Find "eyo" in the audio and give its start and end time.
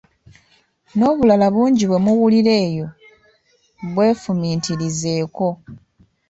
2.65-2.87